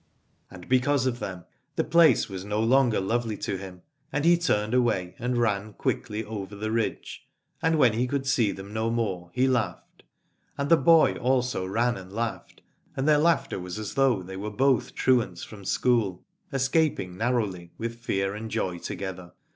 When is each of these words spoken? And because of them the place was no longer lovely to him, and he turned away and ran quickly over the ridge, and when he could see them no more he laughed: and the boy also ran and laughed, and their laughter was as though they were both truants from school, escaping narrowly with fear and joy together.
And 0.49 0.67
because 0.67 1.05
of 1.05 1.19
them 1.19 1.45
the 1.75 1.83
place 1.83 2.27
was 2.27 2.43
no 2.43 2.59
longer 2.59 2.99
lovely 2.99 3.37
to 3.37 3.57
him, 3.59 3.83
and 4.11 4.25
he 4.25 4.35
turned 4.35 4.73
away 4.73 5.13
and 5.19 5.37
ran 5.37 5.73
quickly 5.73 6.25
over 6.25 6.55
the 6.55 6.71
ridge, 6.71 7.27
and 7.61 7.77
when 7.77 7.93
he 7.93 8.07
could 8.07 8.25
see 8.25 8.51
them 8.51 8.73
no 8.73 8.89
more 8.89 9.29
he 9.35 9.47
laughed: 9.47 10.01
and 10.57 10.69
the 10.69 10.75
boy 10.77 11.13
also 11.17 11.67
ran 11.67 11.97
and 11.97 12.11
laughed, 12.11 12.63
and 12.97 13.07
their 13.07 13.19
laughter 13.19 13.59
was 13.59 13.77
as 13.77 13.93
though 13.93 14.23
they 14.23 14.37
were 14.37 14.49
both 14.49 14.95
truants 14.95 15.43
from 15.43 15.63
school, 15.65 16.25
escaping 16.51 17.15
narrowly 17.15 17.71
with 17.77 17.99
fear 17.99 18.33
and 18.33 18.49
joy 18.49 18.79
together. 18.79 19.33